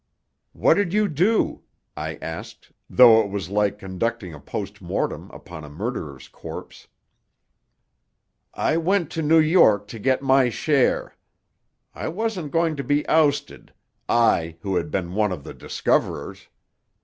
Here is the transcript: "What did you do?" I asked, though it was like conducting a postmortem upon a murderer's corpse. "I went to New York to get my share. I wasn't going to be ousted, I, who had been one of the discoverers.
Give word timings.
"What 0.53 0.77
did 0.77 0.93
you 0.93 1.07
do?" 1.07 1.61
I 1.95 2.15
asked, 2.23 2.71
though 2.89 3.21
it 3.21 3.29
was 3.29 3.51
like 3.51 3.77
conducting 3.77 4.33
a 4.33 4.39
postmortem 4.39 5.29
upon 5.29 5.63
a 5.63 5.69
murderer's 5.69 6.27
corpse. 6.27 6.87
"I 8.55 8.77
went 8.77 9.11
to 9.11 9.21
New 9.21 9.37
York 9.37 9.87
to 9.89 9.99
get 9.99 10.23
my 10.23 10.49
share. 10.49 11.13
I 11.93 12.07
wasn't 12.07 12.49
going 12.51 12.75
to 12.77 12.83
be 12.83 13.07
ousted, 13.07 13.73
I, 14.09 14.57
who 14.61 14.75
had 14.75 14.89
been 14.89 15.13
one 15.13 15.31
of 15.31 15.43
the 15.43 15.53
discoverers. 15.53 16.47